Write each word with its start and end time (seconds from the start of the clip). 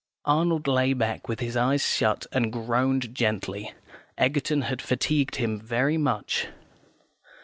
Arnold 0.25 0.65
lay 0.67 0.93
back 0.93 1.27
with 1.27 1.41
his 1.41 1.55
eyes 1.55 1.85
shut, 1.85 2.25
and 2.31 2.51
groaned 2.51 3.13
gently. 3.13 3.71
Egerton 4.17 4.63
had 4.63 4.81
fatigued 4.81 5.35
him 5.35 5.59
very 5.59 5.95
much. 5.95 6.47